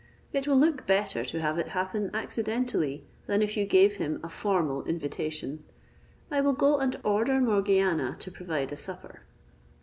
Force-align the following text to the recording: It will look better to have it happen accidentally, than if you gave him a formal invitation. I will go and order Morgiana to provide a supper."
It 0.33 0.47
will 0.47 0.57
look 0.57 0.87
better 0.87 1.23
to 1.23 1.41
have 1.41 1.59
it 1.59 1.67
happen 1.77 2.09
accidentally, 2.11 3.05
than 3.27 3.43
if 3.43 3.55
you 3.55 3.67
gave 3.67 3.97
him 3.97 4.19
a 4.23 4.29
formal 4.29 4.83
invitation. 4.85 5.63
I 6.31 6.41
will 6.41 6.53
go 6.53 6.79
and 6.79 6.95
order 7.03 7.39
Morgiana 7.39 8.15
to 8.21 8.31
provide 8.31 8.71
a 8.71 8.75
supper." 8.75 9.21